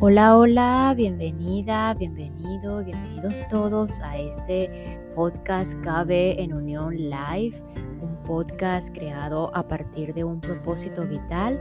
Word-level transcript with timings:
Hola, 0.00 0.36
hola, 0.36 0.94
bienvenida, 0.96 1.92
bienvenido, 1.94 2.84
bienvenidos 2.84 3.44
todos 3.48 4.00
a 4.00 4.16
este 4.16 4.96
podcast 5.16 5.74
Cabe 5.80 6.40
en 6.40 6.52
Unión 6.52 6.94
Live, 6.96 7.60
un 8.00 8.16
podcast 8.24 8.94
creado 8.94 9.50
a 9.56 9.66
partir 9.66 10.14
de 10.14 10.22
un 10.22 10.40
propósito 10.40 11.04
vital, 11.04 11.60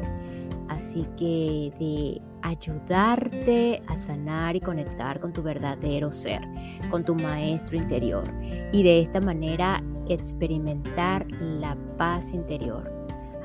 así 0.70 1.07
que 1.18 1.73
de 1.79 2.21
ayudarte 2.43 3.81
a 3.88 3.95
sanar 3.95 4.55
y 4.55 4.61
conectar 4.61 5.19
con 5.19 5.33
tu 5.33 5.41
verdadero 5.41 6.11
ser, 6.11 6.41
con 6.91 7.04
tu 7.04 7.15
maestro 7.15 7.75
interior. 7.75 8.31
Y 8.71 8.83
de 8.83 8.99
esta 8.99 9.19
manera 9.19 9.83
experimentar 10.09 11.25
la 11.41 11.75
paz 11.97 12.35
interior 12.35 12.96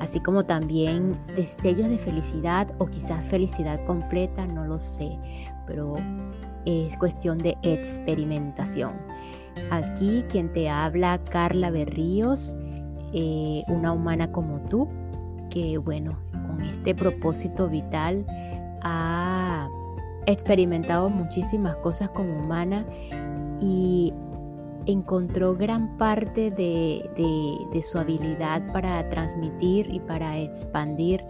así 0.03 0.19
como 0.19 0.43
también 0.43 1.17
destellos 1.33 1.87
de 1.87 1.97
felicidad 1.97 2.67
o 2.77 2.87
quizás 2.87 3.25
felicidad 3.25 3.79
completa, 3.85 4.45
no 4.45 4.65
lo 4.65 4.77
sé, 4.77 5.17
pero 5.65 5.95
es 6.65 6.97
cuestión 6.97 7.37
de 7.37 7.57
experimentación. 7.61 8.91
Aquí 9.71 10.25
quien 10.27 10.51
te 10.51 10.69
habla, 10.69 11.23
Carla 11.23 11.71
Berríos, 11.71 12.57
eh, 13.13 13.63
una 13.69 13.93
humana 13.93 14.29
como 14.29 14.59
tú, 14.69 14.89
que 15.49 15.77
bueno, 15.77 16.11
con 16.47 16.61
este 16.61 16.93
propósito 16.93 17.69
vital 17.69 18.25
ha 18.81 19.69
experimentado 20.25 21.07
muchísimas 21.07 21.77
cosas 21.77 22.09
como 22.09 22.39
humana 22.39 22.85
y 23.61 24.11
encontró 24.85 25.55
gran 25.55 25.97
parte 25.97 26.51
de, 26.51 27.81
su 27.83 27.97
habilidad 27.97 28.71
para 28.71 29.07
transmitir 29.09 29.93
y 29.93 29.99
para 29.99 30.37
expandir 30.39 31.23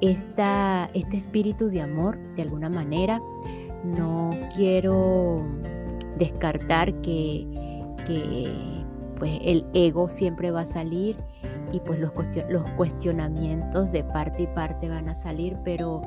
esta, 0.00 0.90
este 0.94 1.16
espíritu 1.16 1.68
de 1.68 1.82
amor 1.82 2.18
de 2.34 2.42
alguna 2.42 2.68
manera. 2.68 3.20
No 3.84 4.30
quiero 4.56 5.44
descartar 6.18 6.92
que, 7.02 7.46
pues 9.18 9.38
el 9.42 9.64
ego 9.74 10.08
siempre 10.08 10.50
va 10.50 10.60
a 10.60 10.64
salir 10.64 11.16
y 11.72 11.80
pues 11.80 11.98
los, 11.98 12.12
los 12.48 12.68
cuestionamientos 12.72 13.90
de 13.92 14.04
parte 14.04 14.44
y 14.44 14.46
parte 14.48 14.88
van 14.88 15.08
a 15.08 15.14
salir, 15.14 15.56
pero 15.64 16.02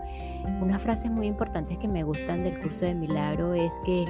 una 0.61 0.79
frase 0.79 1.09
muy 1.09 1.27
importante 1.27 1.77
que 1.77 1.87
me 1.87 2.03
gustan 2.03 2.43
del 2.43 2.59
curso 2.59 2.85
de 2.85 2.95
milagro 2.95 3.53
es 3.53 3.73
que 3.85 4.05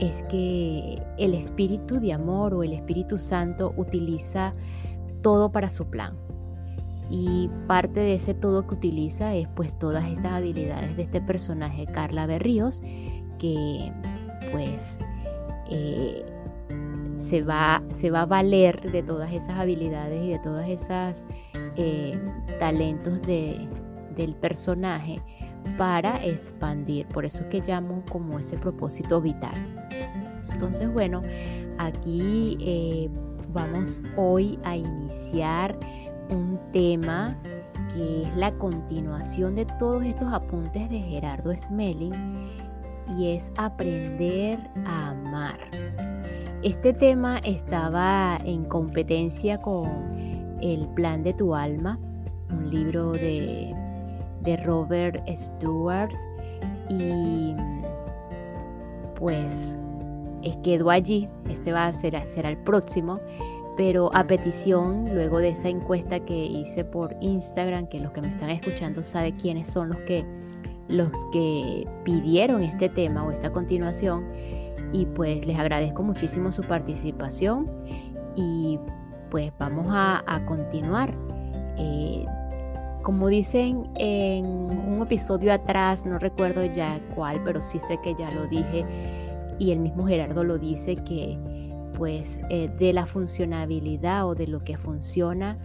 es 0.00 0.22
que 0.24 1.02
el 1.18 1.34
Espíritu 1.34 1.98
de 2.00 2.12
Amor 2.12 2.52
o 2.54 2.62
el 2.62 2.72
Espíritu 2.74 3.18
Santo 3.18 3.72
utiliza 3.76 4.52
todo 5.22 5.50
para 5.50 5.70
su 5.70 5.86
plan. 5.86 6.14
Y 7.08 7.48
parte 7.66 8.00
de 8.00 8.14
ese 8.14 8.34
todo 8.34 8.66
que 8.66 8.74
utiliza 8.74 9.34
es 9.34 9.48
pues 9.54 9.76
todas 9.78 10.04
estas 10.10 10.32
habilidades 10.32 10.96
de 10.96 11.04
este 11.04 11.20
personaje, 11.20 11.86
Carla 11.86 12.26
Berríos, 12.26 12.82
que 13.38 13.92
pues 14.52 14.98
eh, 15.70 16.24
se, 17.16 17.42
va, 17.42 17.82
se 17.92 18.10
va 18.10 18.22
a 18.22 18.26
valer 18.26 18.90
de 18.90 19.02
todas 19.02 19.32
esas 19.32 19.56
habilidades 19.56 20.24
y 20.24 20.30
de 20.30 20.38
todas 20.40 20.68
esas 20.68 21.24
eh, 21.76 22.18
talentos 22.58 23.20
del 23.22 24.34
personaje 24.40 25.22
para 25.76 26.24
expandir. 26.24 27.06
Por 27.08 27.24
eso 27.24 27.42
es 27.42 27.46
que 27.46 27.60
llamo 27.60 28.02
como 28.10 28.38
ese 28.38 28.56
propósito 28.56 29.20
vital. 29.20 29.54
Entonces, 30.52 30.92
bueno, 30.92 31.22
aquí 31.78 32.56
eh, 32.60 33.10
vamos 33.52 34.02
hoy 34.16 34.58
a 34.64 34.76
iniciar 34.76 35.78
un 36.30 36.58
tema 36.72 37.36
que 37.94 38.22
es 38.22 38.36
la 38.36 38.50
continuación 38.52 39.54
de 39.54 39.66
todos 39.78 40.04
estos 40.04 40.32
apuntes 40.32 40.88
de 40.90 40.98
Gerardo 40.98 41.54
Smelling 41.56 42.12
y 43.16 43.28
es 43.34 43.52
aprender 43.56 44.58
a 44.84 45.10
amar. 45.10 45.58
Este 46.62 46.92
tema 46.92 47.38
estaba 47.38 48.38
en 48.44 48.64
competencia 48.64 49.58
con 49.58 49.88
El 50.60 50.88
plan 50.94 51.22
de 51.22 51.32
tu 51.32 51.54
alma, 51.54 51.98
un 52.50 52.70
libro 52.70 53.12
de 53.12 53.74
de 54.46 54.56
Robert 54.56 55.22
Stewart 55.28 56.14
y 56.88 57.54
pues 59.16 59.78
quedó 60.62 60.90
allí, 60.90 61.28
este 61.48 61.72
va 61.72 61.86
a 61.86 61.92
ser 61.92 62.14
el 62.14 62.56
próximo, 62.58 63.20
pero 63.76 64.10
a 64.14 64.26
petición, 64.26 65.14
luego 65.14 65.38
de 65.38 65.50
esa 65.50 65.68
encuesta 65.68 66.20
que 66.20 66.34
hice 66.34 66.84
por 66.84 67.14
Instagram, 67.20 67.86
que 67.88 68.00
los 68.00 68.12
que 68.12 68.22
me 68.22 68.28
están 68.28 68.50
escuchando 68.50 69.02
saben 69.02 69.36
quiénes 69.36 69.68
son 69.70 69.90
los 69.90 69.98
que, 69.98 70.24
los 70.88 71.10
que 71.32 71.86
pidieron 72.04 72.62
este 72.62 72.88
tema 72.88 73.24
o 73.24 73.30
esta 73.30 73.50
continuación, 73.50 74.24
y 74.92 75.06
pues 75.06 75.46
les 75.46 75.58
agradezco 75.58 76.02
muchísimo 76.02 76.52
su 76.52 76.62
participación 76.62 77.70
y 78.34 78.78
pues 79.30 79.52
vamos 79.58 79.86
a, 79.90 80.22
continuar. 80.46 81.14
Eh, 81.76 82.24
como 83.06 83.28
dicen 83.28 83.88
en 83.94 84.44
un 84.44 85.00
episodio 85.00 85.52
atrás, 85.52 86.04
no 86.04 86.18
recuerdo 86.18 86.64
ya 86.64 87.00
cuál, 87.14 87.40
pero 87.44 87.62
sí 87.62 87.78
sé 87.78 88.00
que 88.02 88.16
ya 88.16 88.28
lo 88.32 88.48
dije 88.48 88.84
y 89.60 89.70
el 89.70 89.78
mismo 89.78 90.08
Gerardo 90.08 90.42
lo 90.42 90.58
dice 90.58 90.96
que 90.96 91.38
pues 91.96 92.40
eh, 92.50 92.68
de 92.80 92.92
la 92.92 93.06
funcionabilidad 93.06 94.26
o 94.26 94.34
de 94.34 94.48
lo 94.48 94.64
que 94.64 94.76
funciona 94.76 95.56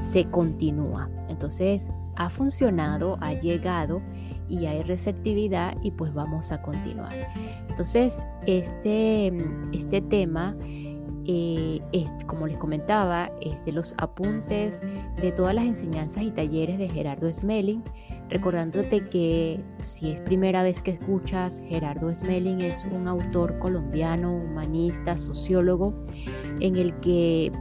se 0.00 0.24
continúa. 0.30 1.10
Entonces 1.28 1.92
ha 2.16 2.30
funcionado, 2.30 3.18
ha 3.20 3.34
llegado 3.34 4.00
y 4.48 4.64
hay 4.64 4.82
receptividad 4.82 5.76
y 5.82 5.90
pues 5.90 6.14
vamos 6.14 6.52
a 6.52 6.62
continuar. 6.62 7.12
Entonces 7.68 8.24
este, 8.46 9.30
este 9.72 10.00
tema 10.00 10.56
eh, 11.26 11.80
como 12.26 12.46
les 12.46 12.58
comentaba, 12.58 13.30
es 13.40 13.64
de 13.64 13.72
los 13.72 13.94
apuntes 13.98 14.80
de 15.20 15.32
todas 15.32 15.54
las 15.54 15.64
enseñanzas 15.64 16.22
y 16.22 16.30
talleres 16.30 16.78
de 16.78 16.88
Gerardo 16.88 17.32
Smelling, 17.32 17.82
recordándote 18.28 19.08
que 19.08 19.60
si 19.82 20.12
es 20.12 20.20
primera 20.22 20.62
vez 20.62 20.82
que 20.82 20.92
escuchas, 20.92 21.62
Gerardo 21.68 22.14
Smelling 22.14 22.60
es 22.60 22.84
un 22.84 23.06
autor 23.06 23.58
colombiano, 23.58 24.34
humanista, 24.34 25.16
sociólogo, 25.16 25.94
en 26.60 26.76
el 26.76 26.94
que 27.00 27.52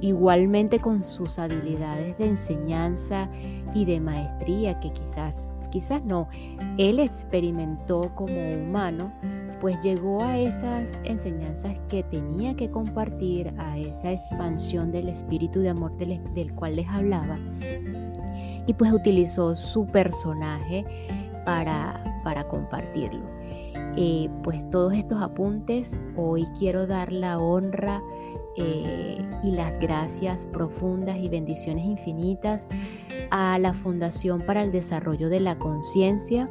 igualmente 0.00 0.78
con 0.78 1.02
sus 1.02 1.38
habilidades 1.38 2.16
de 2.18 2.28
enseñanza 2.28 3.28
y 3.74 3.84
de 3.84 4.00
maestría, 4.00 4.80
que 4.80 4.92
quizás, 4.92 5.50
quizás 5.70 6.04
no, 6.04 6.28
él 6.78 6.98
experimentó 6.98 8.12
como 8.14 8.48
humano, 8.50 9.12
pues 9.60 9.78
llegó 9.80 10.22
a 10.22 10.38
esas 10.38 11.00
enseñanzas 11.04 11.78
que 11.88 12.02
tenía 12.04 12.54
que 12.54 12.70
compartir, 12.70 13.52
a 13.58 13.78
esa 13.78 14.12
expansión 14.12 14.90
del 14.90 15.08
espíritu 15.08 15.60
de 15.60 15.70
amor 15.70 15.96
del, 15.96 16.54
cual 16.54 16.76
les 16.76 16.88
hablaba, 16.88 17.38
y 18.66 18.74
pues 18.74 18.92
utilizó 18.92 19.54
su 19.56 19.86
personaje 19.86 20.84
para, 21.44 22.02
para 22.24 22.46
compartirlo. 22.48 23.28
Eh, 23.96 24.28
pues 24.42 24.68
todos 24.70 24.94
estos 24.94 25.20
apuntes, 25.20 25.98
hoy 26.16 26.46
quiero 26.58 26.86
dar 26.86 27.12
la 27.12 27.38
honra 27.38 28.00
eh, 28.56 29.18
y 29.42 29.50
las 29.50 29.78
gracias 29.78 30.44
profundas 30.44 31.18
y 31.18 31.28
bendiciones 31.28 31.84
infinitas 31.84 32.66
a 33.30 33.58
la 33.58 33.72
Fundación 33.72 34.42
para 34.42 34.62
el 34.62 34.70
Desarrollo 34.70 35.28
de 35.28 35.40
la 35.40 35.58
Conciencia, 35.58 36.48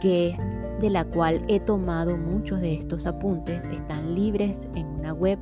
que 0.00 0.36
de 0.84 0.90
la 0.90 1.06
cual 1.06 1.42
he 1.48 1.60
tomado 1.60 2.18
muchos 2.18 2.60
de 2.60 2.74
estos 2.74 3.06
apuntes. 3.06 3.64
Están 3.64 4.14
libres 4.14 4.68
en 4.74 4.86
una 4.86 5.14
web. 5.14 5.38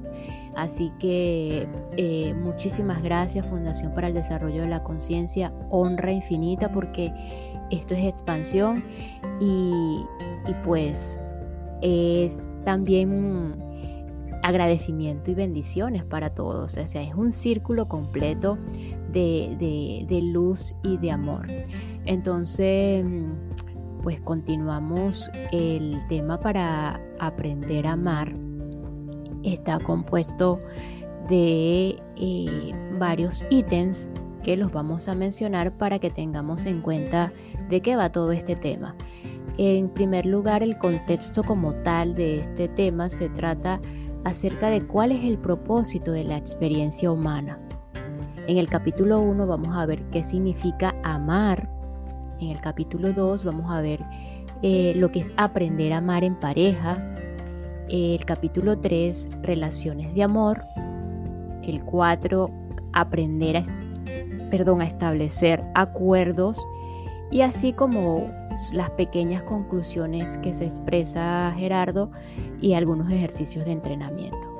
Así 0.54 0.92
que 1.00 1.66
eh, 1.96 2.32
muchísimas 2.34 3.02
gracias 3.02 3.44
Fundación 3.48 3.92
para 3.92 4.06
el 4.06 4.14
Desarrollo 4.14 4.62
de 4.62 4.68
la 4.68 4.84
Conciencia. 4.84 5.52
Honra 5.68 6.12
infinita 6.12 6.70
porque 6.70 7.12
esto 7.72 7.94
es 7.94 8.04
expansión 8.04 8.84
y, 9.40 10.04
pues 10.62 11.18
es 11.80 12.48
también 12.64 13.56
agradecimiento 14.44 15.32
y 15.32 15.34
bendiciones 15.34 16.04
para 16.04 16.30
todos. 16.30 16.78
O 16.78 16.86
sea, 16.86 17.02
es 17.02 17.14
un 17.16 17.32
círculo 17.32 17.88
completo 17.88 18.58
de, 19.10 20.06
de 20.08 20.22
luz 20.22 20.72
y 20.84 20.98
de 20.98 21.10
amor. 21.10 21.48
Entonces 22.04 23.04
pues 24.02 24.20
continuamos 24.20 25.30
el 25.52 26.00
tema 26.08 26.38
para 26.38 27.00
aprender 27.20 27.86
a 27.86 27.92
amar. 27.92 28.34
Está 29.44 29.78
compuesto 29.78 30.58
de 31.28 32.00
eh, 32.16 32.74
varios 32.98 33.44
ítems 33.50 34.08
que 34.42 34.56
los 34.56 34.72
vamos 34.72 35.08
a 35.08 35.14
mencionar 35.14 35.76
para 35.76 35.98
que 35.98 36.10
tengamos 36.10 36.66
en 36.66 36.80
cuenta 36.80 37.32
de 37.68 37.80
qué 37.80 37.96
va 37.96 38.10
todo 38.10 38.32
este 38.32 38.56
tema. 38.56 38.96
En 39.56 39.88
primer 39.88 40.26
lugar, 40.26 40.62
el 40.62 40.78
contexto 40.78 41.44
como 41.44 41.74
tal 41.74 42.14
de 42.14 42.40
este 42.40 42.68
tema 42.68 43.08
se 43.08 43.28
trata 43.28 43.80
acerca 44.24 44.68
de 44.68 44.84
cuál 44.86 45.12
es 45.12 45.24
el 45.24 45.38
propósito 45.38 46.12
de 46.12 46.24
la 46.24 46.36
experiencia 46.36 47.10
humana. 47.10 47.60
En 48.48 48.58
el 48.58 48.68
capítulo 48.68 49.20
1 49.20 49.46
vamos 49.46 49.76
a 49.76 49.86
ver 49.86 50.02
qué 50.10 50.24
significa 50.24 50.96
amar 51.04 51.71
en 52.42 52.50
el 52.50 52.60
capítulo 52.60 53.12
2 53.12 53.44
vamos 53.44 53.70
a 53.70 53.80
ver 53.80 54.00
eh, 54.62 54.94
lo 54.96 55.10
que 55.10 55.20
es 55.20 55.32
aprender 55.36 55.92
a 55.92 55.98
amar 55.98 56.24
en 56.24 56.38
pareja, 56.38 57.14
el 57.88 58.24
capítulo 58.24 58.78
3, 58.78 59.28
relaciones 59.42 60.14
de 60.14 60.22
amor, 60.22 60.62
el 61.62 61.82
4, 61.84 62.50
aprender 62.92 63.56
a, 63.56 63.62
perdón, 64.50 64.80
a 64.80 64.84
establecer 64.84 65.62
acuerdos 65.74 66.58
y 67.30 67.40
así 67.40 67.72
como 67.72 68.30
las 68.72 68.90
pequeñas 68.90 69.42
conclusiones 69.42 70.38
que 70.38 70.52
se 70.52 70.66
expresa 70.66 71.52
Gerardo 71.56 72.10
y 72.60 72.74
algunos 72.74 73.10
ejercicios 73.10 73.64
de 73.64 73.72
entrenamiento. 73.72 74.51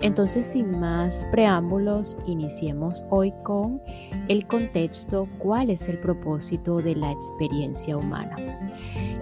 Entonces, 0.00 0.46
sin 0.46 0.78
más 0.78 1.26
preámbulos, 1.32 2.16
iniciemos 2.26 3.04
hoy 3.10 3.32
con 3.42 3.80
el 4.28 4.46
contexto, 4.46 5.28
cuál 5.38 5.70
es 5.70 5.88
el 5.88 5.98
propósito 5.98 6.80
de 6.80 6.94
la 6.94 7.10
experiencia 7.10 7.96
humana. 7.96 8.36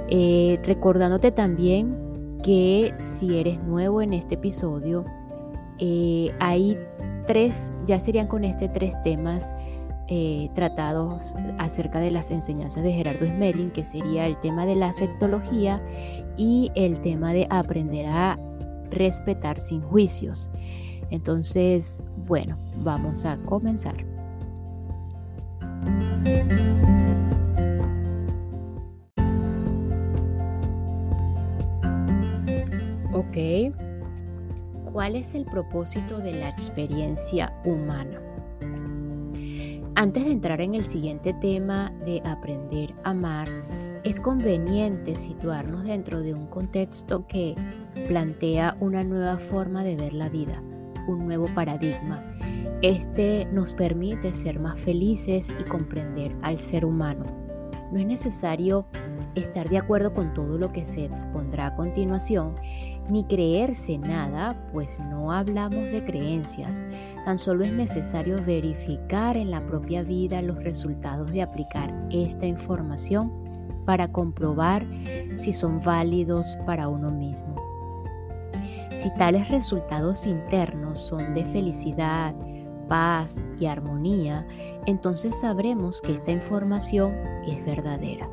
Eh, 0.08 0.60
recordándote 0.64 1.32
también 1.32 2.38
que 2.42 2.94
si 2.96 3.38
eres 3.38 3.62
nuevo 3.62 4.02
en 4.02 4.12
este 4.12 4.34
episodio, 4.34 5.04
eh, 5.78 6.30
hay 6.40 6.78
tres, 7.26 7.72
ya 7.86 7.98
serían 7.98 8.28
con 8.28 8.44
este 8.44 8.68
tres 8.68 8.94
temas 9.02 9.54
eh, 10.08 10.50
tratados 10.54 11.34
acerca 11.58 11.98
de 11.98 12.10
las 12.10 12.30
enseñanzas 12.30 12.84
de 12.84 12.92
Gerardo 12.92 13.26
Smelling, 13.26 13.70
que 13.70 13.84
sería 13.84 14.26
el 14.26 14.38
tema 14.40 14.66
de 14.66 14.76
la 14.76 14.92
sectología 14.92 15.82
y 16.36 16.70
el 16.74 17.00
tema 17.00 17.32
de 17.32 17.46
aprender 17.50 18.06
a 18.06 18.38
respetar 18.90 19.58
sin 19.58 19.80
juicios. 19.82 20.48
Entonces, 21.10 22.02
bueno, 22.26 22.56
vamos 22.82 23.24
a 23.24 23.36
comenzar. 23.38 23.96
Ok. 33.12 33.72
¿Cuál 34.92 35.16
es 35.16 35.34
el 35.34 35.44
propósito 35.44 36.18
de 36.18 36.32
la 36.32 36.48
experiencia 36.48 37.52
humana? 37.64 38.20
Antes 39.94 40.24
de 40.24 40.32
entrar 40.32 40.60
en 40.60 40.74
el 40.74 40.84
siguiente 40.84 41.32
tema 41.34 41.90
de 42.04 42.20
aprender 42.24 42.94
a 43.02 43.10
amar, 43.10 43.48
es 44.04 44.20
conveniente 44.20 45.16
situarnos 45.16 45.84
dentro 45.84 46.20
de 46.20 46.34
un 46.34 46.46
contexto 46.46 47.26
que 47.26 47.54
plantea 48.06 48.76
una 48.80 49.02
nueva 49.04 49.38
forma 49.38 49.82
de 49.82 49.96
ver 49.96 50.12
la 50.12 50.28
vida, 50.28 50.62
un 51.06 51.26
nuevo 51.26 51.46
paradigma. 51.54 52.22
Este 52.82 53.46
nos 53.52 53.74
permite 53.74 54.32
ser 54.32 54.60
más 54.60 54.78
felices 54.80 55.54
y 55.58 55.64
comprender 55.64 56.32
al 56.42 56.58
ser 56.58 56.84
humano. 56.84 57.24
No 57.90 57.98
es 57.98 58.06
necesario 58.06 58.86
estar 59.34 59.68
de 59.68 59.78
acuerdo 59.78 60.12
con 60.12 60.34
todo 60.34 60.58
lo 60.58 60.72
que 60.72 60.84
se 60.84 61.04
expondrá 61.04 61.68
a 61.68 61.76
continuación, 61.76 62.54
ni 63.10 63.24
creerse 63.24 63.98
nada, 63.98 64.56
pues 64.72 64.98
no 64.98 65.32
hablamos 65.32 65.90
de 65.90 66.04
creencias. 66.04 66.84
Tan 67.24 67.38
solo 67.38 67.64
es 67.64 67.72
necesario 67.72 68.42
verificar 68.44 69.36
en 69.36 69.50
la 69.50 69.64
propia 69.64 70.02
vida 70.02 70.42
los 70.42 70.62
resultados 70.62 71.30
de 71.32 71.42
aplicar 71.42 71.94
esta 72.10 72.46
información 72.46 73.32
para 73.84 74.10
comprobar 74.10 74.86
si 75.38 75.52
son 75.52 75.80
válidos 75.80 76.56
para 76.66 76.88
uno 76.88 77.10
mismo. 77.10 77.75
Si 78.96 79.12
tales 79.12 79.48
resultados 79.50 80.26
internos 80.26 80.98
son 80.98 81.34
de 81.34 81.44
felicidad, 81.44 82.34
paz 82.88 83.44
y 83.60 83.66
armonía, 83.66 84.46
entonces 84.86 85.38
sabremos 85.38 86.00
que 86.00 86.12
esta 86.12 86.30
información 86.30 87.14
es 87.46 87.64
verdadera. 87.66 88.28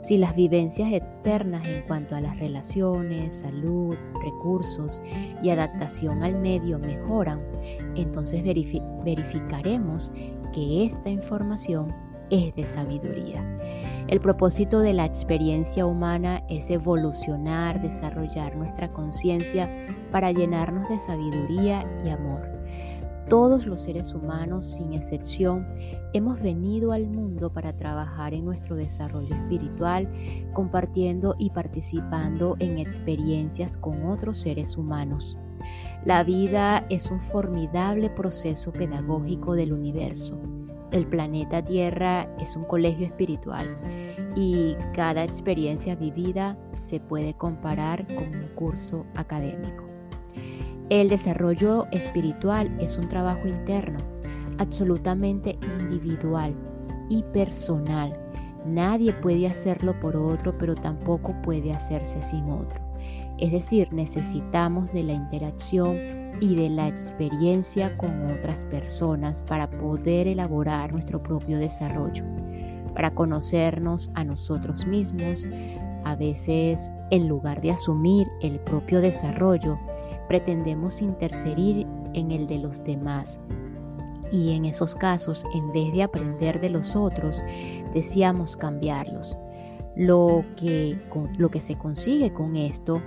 Si 0.00 0.16
las 0.16 0.36
vivencias 0.36 0.92
externas 0.92 1.66
en 1.66 1.82
cuanto 1.88 2.14
a 2.14 2.20
las 2.20 2.38
relaciones, 2.38 3.40
salud, 3.40 3.96
recursos 4.22 5.02
y 5.42 5.50
adaptación 5.50 6.22
al 6.22 6.38
medio 6.38 6.78
mejoran, 6.78 7.42
entonces 7.96 8.44
verificaremos 8.44 10.12
que 10.54 10.84
esta 10.84 11.10
información 11.10 11.92
es 12.30 12.54
de 12.54 12.62
sabiduría. 12.64 13.44
El 14.08 14.20
propósito 14.20 14.80
de 14.80 14.92
la 14.92 15.04
experiencia 15.04 15.84
humana 15.84 16.44
es 16.48 16.70
evolucionar, 16.70 17.82
desarrollar 17.82 18.56
nuestra 18.56 18.92
conciencia 18.92 19.68
para 20.12 20.30
llenarnos 20.30 20.88
de 20.88 20.98
sabiduría 20.98 21.84
y 22.04 22.10
amor. 22.10 22.56
Todos 23.28 23.66
los 23.66 23.80
seres 23.82 24.14
humanos, 24.14 24.74
sin 24.74 24.92
excepción, 24.92 25.66
hemos 26.12 26.40
venido 26.40 26.92
al 26.92 27.08
mundo 27.08 27.52
para 27.52 27.72
trabajar 27.72 28.32
en 28.32 28.44
nuestro 28.44 28.76
desarrollo 28.76 29.34
espiritual, 29.34 30.08
compartiendo 30.52 31.34
y 31.36 31.50
participando 31.50 32.54
en 32.60 32.78
experiencias 32.78 33.76
con 33.76 34.06
otros 34.06 34.38
seres 34.38 34.76
humanos. 34.76 35.36
La 36.04 36.22
vida 36.22 36.86
es 36.90 37.10
un 37.10 37.20
formidable 37.20 38.08
proceso 38.10 38.72
pedagógico 38.72 39.56
del 39.56 39.72
universo. 39.72 40.38
El 40.92 41.06
planeta 41.06 41.64
Tierra 41.64 42.28
es 42.40 42.56
un 42.56 42.64
colegio 42.64 43.06
espiritual 43.06 43.76
y 44.36 44.76
cada 44.94 45.24
experiencia 45.24 45.96
vivida 45.96 46.56
se 46.72 47.00
puede 47.00 47.34
comparar 47.34 48.06
con 48.06 48.28
un 48.28 48.48
curso 48.54 49.04
académico. 49.14 49.84
El 50.88 51.08
desarrollo 51.08 51.86
espiritual 51.90 52.70
es 52.80 52.96
un 52.96 53.08
trabajo 53.08 53.48
interno, 53.48 53.98
absolutamente 54.58 55.58
individual 55.80 56.54
y 57.08 57.24
personal. 57.24 58.16
Nadie 58.64 59.12
puede 59.12 59.48
hacerlo 59.48 59.98
por 59.98 60.16
otro, 60.16 60.56
pero 60.56 60.76
tampoco 60.76 61.34
puede 61.42 61.72
hacerse 61.72 62.22
sin 62.22 62.50
otro. 62.50 62.85
Es 63.38 63.52
decir, 63.52 63.92
necesitamos 63.92 64.92
de 64.92 65.02
la 65.02 65.12
interacción 65.12 65.96
y 66.40 66.54
de 66.54 66.70
la 66.70 66.88
experiencia 66.88 67.96
con 67.98 68.26
otras 68.26 68.64
personas 68.64 69.42
para 69.42 69.68
poder 69.68 70.26
elaborar 70.26 70.92
nuestro 70.92 71.22
propio 71.22 71.58
desarrollo, 71.58 72.24
para 72.94 73.14
conocernos 73.14 74.10
a 74.14 74.24
nosotros 74.24 74.86
mismos. 74.86 75.46
A 76.04 76.14
veces, 76.14 76.90
en 77.10 77.28
lugar 77.28 77.60
de 77.60 77.72
asumir 77.72 78.26
el 78.40 78.58
propio 78.60 79.00
desarrollo, 79.00 79.78
pretendemos 80.28 81.02
interferir 81.02 81.86
en 82.14 82.30
el 82.30 82.46
de 82.46 82.58
los 82.58 82.82
demás. 82.84 83.38
Y 84.30 84.54
en 84.54 84.64
esos 84.64 84.94
casos, 84.94 85.44
en 85.54 85.72
vez 85.72 85.92
de 85.92 86.02
aprender 86.02 86.60
de 86.60 86.70
los 86.70 86.96
otros, 86.96 87.42
deseamos 87.92 88.56
cambiarlos. 88.56 89.36
Lo 89.96 90.44
que, 90.56 90.98
lo 91.38 91.50
que 91.50 91.60
se 91.60 91.74
consigue 91.76 92.32
con 92.32 92.56
esto 92.56 93.00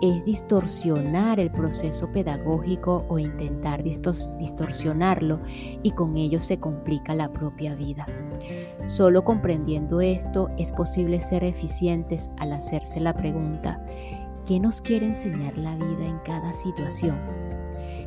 es 0.00 0.24
distorsionar 0.24 1.40
el 1.40 1.50
proceso 1.50 2.10
pedagógico 2.12 3.04
o 3.08 3.18
intentar 3.18 3.82
distorsionarlo 3.82 5.40
y 5.82 5.90
con 5.90 6.16
ello 6.16 6.40
se 6.40 6.58
complica 6.58 7.14
la 7.14 7.32
propia 7.32 7.74
vida. 7.74 8.06
Solo 8.84 9.24
comprendiendo 9.24 10.00
esto 10.00 10.48
es 10.56 10.70
posible 10.70 11.20
ser 11.20 11.42
eficientes 11.42 12.30
al 12.36 12.52
hacerse 12.52 13.00
la 13.00 13.14
pregunta, 13.14 13.84
¿Qué 14.48 14.58
nos 14.58 14.80
quiere 14.80 15.04
enseñar 15.04 15.58
la 15.58 15.74
vida 15.74 16.06
en 16.06 16.20
cada 16.20 16.54
situación? 16.54 17.18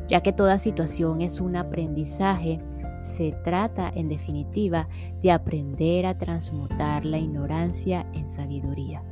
Ya 0.08 0.24
que 0.24 0.32
toda 0.32 0.58
situación 0.58 1.20
es 1.20 1.40
un 1.40 1.54
aprendizaje, 1.54 2.58
se 3.02 3.32
trata 3.44 3.92
en 3.94 4.08
definitiva 4.08 4.88
de 5.22 5.30
aprender 5.30 6.06
a 6.06 6.16
transmutar 6.16 7.04
la 7.04 7.18
ignorancia 7.18 8.06
en 8.14 8.30
sabiduría. 8.30 9.02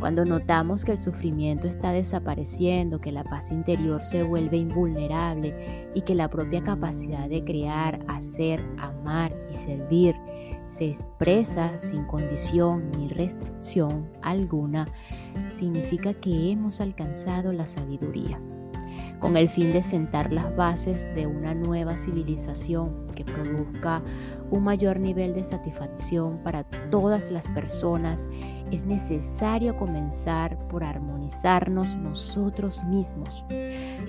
Cuando 0.00 0.24
notamos 0.24 0.84
que 0.84 0.92
el 0.92 1.02
sufrimiento 1.02 1.66
está 1.66 1.92
desapareciendo, 1.92 3.00
que 3.00 3.10
la 3.10 3.24
paz 3.24 3.50
interior 3.50 4.04
se 4.04 4.22
vuelve 4.22 4.56
invulnerable 4.56 5.90
y 5.94 6.02
que 6.02 6.14
la 6.14 6.28
propia 6.28 6.62
capacidad 6.62 7.28
de 7.28 7.44
crear, 7.44 7.98
hacer, 8.06 8.64
amar 8.78 9.34
y 9.50 9.54
servir 9.54 10.14
se 10.66 10.90
expresa 10.90 11.78
sin 11.78 12.04
condición 12.04 12.90
ni 12.92 13.08
restricción 13.08 14.08
alguna, 14.22 14.86
significa 15.50 16.14
que 16.14 16.52
hemos 16.52 16.80
alcanzado 16.80 17.52
la 17.52 17.66
sabiduría, 17.66 18.40
con 19.20 19.36
el 19.36 19.48
fin 19.48 19.72
de 19.72 19.82
sentar 19.82 20.32
las 20.32 20.54
bases 20.54 21.12
de 21.14 21.26
una 21.26 21.54
nueva 21.54 21.96
civilización 21.96 23.06
que 23.14 23.24
produzca 23.24 24.02
un 24.50 24.64
mayor 24.64 24.98
nivel 25.00 25.34
de 25.34 25.44
satisfacción 25.44 26.38
para 26.42 26.64
todas 26.90 27.30
las 27.30 27.48
personas, 27.48 28.28
es 28.70 28.84
necesario 28.84 29.76
comenzar 29.76 30.56
por 30.68 30.84
armonizarnos 30.84 31.96
nosotros 31.96 32.82
mismos. 32.84 33.44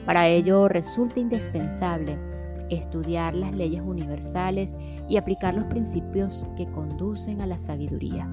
Para 0.05 0.27
ello 0.27 0.67
resulta 0.67 1.19
indispensable 1.19 2.28
estudiar 2.69 3.35
las 3.35 3.55
leyes 3.55 3.81
universales 3.81 4.75
y 5.07 5.17
aplicar 5.17 5.53
los 5.53 5.65
principios 5.65 6.47
que 6.57 6.67
conducen 6.67 7.41
a 7.41 7.47
la 7.47 7.57
sabiduría. 7.57 8.31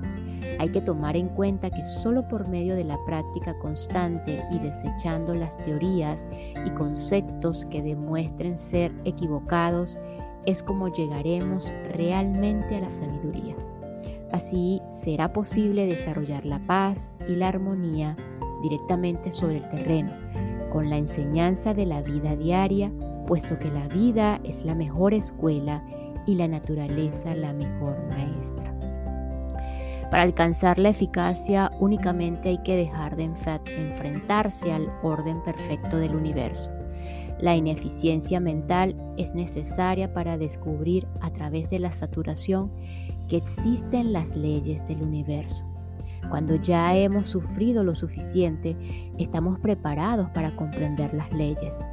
Hay 0.59 0.71
que 0.71 0.81
tomar 0.81 1.17
en 1.17 1.29
cuenta 1.29 1.71
que 1.71 1.85
solo 1.85 2.27
por 2.29 2.49
medio 2.49 2.77
de 2.77 2.85
la 2.85 2.99
práctica 3.07 3.59
constante 3.59 4.43
y 4.51 4.59
desechando 4.59 5.35
las 5.35 5.57
teorías 5.59 6.27
y 6.65 6.71
conceptos 6.71 7.67
que 7.67 7.83
demuestren 7.83 8.57
ser 8.57 8.93
equivocados 9.05 9.99
es 10.47 10.63
como 10.63 10.89
llegaremos 10.89 11.75
realmente 11.93 12.77
a 12.77 12.81
la 12.81 12.91
sabiduría. 12.91 13.57
Así 14.33 14.81
será 14.89 15.33
posible 15.33 15.87
desarrollar 15.87 16.45
la 16.45 16.59
paz 16.67 17.11
y 17.29 17.37
la 17.37 17.49
armonía 17.49 18.17
directamente 18.63 19.31
sobre 19.31 19.59
el 19.59 19.69
terreno, 19.69 20.13
con 20.71 20.91
la 20.91 20.97
enseñanza 20.97 21.75
de 21.75 21.87
la 21.87 22.03
vida 22.03 22.37
diaria, 22.37 22.93
puesto 23.27 23.59
que 23.59 23.71
la 23.71 23.87
vida 23.89 24.41
es 24.45 24.65
la 24.65 24.75
mejor 24.75 25.13
escuela 25.15 25.85
y 26.27 26.35
la 26.35 26.49
naturaleza 26.49 27.35
la 27.35 27.53
mejor 27.53 27.97
maestra. 28.09 28.73
Para 30.11 30.23
alcanzar 30.23 30.79
la 30.79 30.91
eficacia 30.91 31.73
únicamente 31.81 32.51
hay 32.51 32.59
que 32.63 32.77
dejar 32.77 33.17
de 33.17 33.25
enfrentarse 33.25 34.73
al 34.73 34.89
orden 35.03 35.43
perfecto 35.43 35.97
del 35.99 36.15
universo. 36.15 36.71
La 37.41 37.55
ineficiencia 37.55 38.41
mental 38.41 38.97
es 39.19 39.35
necesaria 39.35 40.13
para 40.13 40.39
descubrir 40.39 41.07
a 41.21 41.31
través 41.33 41.71
de 41.71 41.81
la 41.81 41.91
saturación 41.91 42.71
que 43.29 43.37
existen 43.37 44.13
las 44.13 44.37
leyes 44.37 44.87
del 44.87 45.03
universo. 45.03 45.65
Cuando 46.31 46.57
ya 46.57 46.97
hemos 46.97 47.27
sufrido 47.27 47.85
lo 47.85 47.95
suficiente, 47.95 48.77
estamos 49.19 49.59
preparados 49.61 50.31
para 50.31 50.57
comprender 50.57 51.13
las 51.15 51.33
leyes. 51.33 51.85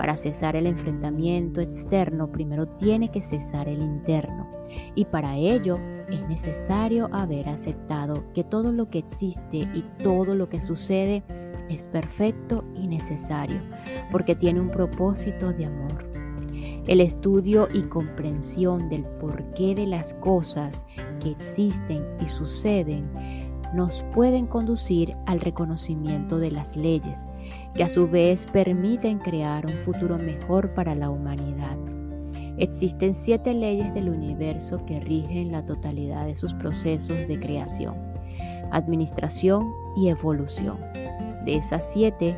Para 0.00 0.16
cesar 0.16 0.56
el 0.56 0.66
enfrentamiento 0.66 1.60
externo, 1.60 2.32
primero 2.32 2.66
tiene 2.66 3.10
que 3.10 3.20
cesar 3.20 3.68
el 3.68 3.82
interno. 3.82 4.48
Y 4.94 5.04
para 5.04 5.36
ello 5.36 5.78
es 6.08 6.26
necesario 6.26 7.10
haber 7.12 7.50
aceptado 7.50 8.24
que 8.32 8.42
todo 8.42 8.72
lo 8.72 8.88
que 8.88 8.96
existe 8.96 9.58
y 9.58 9.84
todo 10.02 10.34
lo 10.34 10.48
que 10.48 10.62
sucede 10.62 11.22
es 11.68 11.86
perfecto 11.86 12.64
y 12.74 12.86
necesario, 12.88 13.60
porque 14.10 14.34
tiene 14.34 14.62
un 14.62 14.70
propósito 14.70 15.52
de 15.52 15.66
amor. 15.66 16.10
El 16.86 17.02
estudio 17.02 17.68
y 17.70 17.82
comprensión 17.82 18.88
del 18.88 19.04
porqué 19.04 19.74
de 19.74 19.86
las 19.86 20.14
cosas 20.14 20.86
que 21.22 21.30
existen 21.30 22.06
y 22.24 22.28
suceden 22.28 23.10
nos 23.74 24.02
pueden 24.14 24.46
conducir 24.46 25.14
al 25.26 25.40
reconocimiento 25.40 26.38
de 26.38 26.50
las 26.50 26.76
leyes, 26.76 27.26
que 27.74 27.84
a 27.84 27.88
su 27.88 28.08
vez 28.08 28.46
permiten 28.52 29.18
crear 29.18 29.66
un 29.66 29.72
futuro 29.84 30.18
mejor 30.18 30.74
para 30.74 30.94
la 30.94 31.10
humanidad. 31.10 31.76
Existen 32.58 33.14
siete 33.14 33.54
leyes 33.54 33.92
del 33.94 34.08
universo 34.08 34.84
que 34.84 35.00
rigen 35.00 35.52
la 35.52 35.64
totalidad 35.64 36.26
de 36.26 36.36
sus 36.36 36.52
procesos 36.54 37.16
de 37.28 37.40
creación, 37.40 37.94
administración 38.70 39.72
y 39.96 40.08
evolución. 40.08 40.78
De 41.44 41.56
esas 41.56 41.90
siete, 41.90 42.36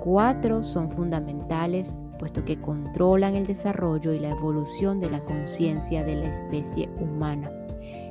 cuatro 0.00 0.62
son 0.62 0.90
fundamentales 0.90 2.02
puesto 2.18 2.44
que 2.44 2.60
controlan 2.60 3.34
el 3.34 3.46
desarrollo 3.46 4.12
y 4.12 4.18
la 4.18 4.30
evolución 4.30 5.00
de 5.00 5.10
la 5.10 5.20
conciencia 5.20 6.04
de 6.04 6.16
la 6.16 6.28
especie 6.28 6.88
humana 7.00 7.50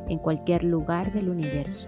en 0.07 0.19
cualquier 0.19 0.63
lugar 0.63 1.11
del 1.13 1.29
universo. 1.29 1.87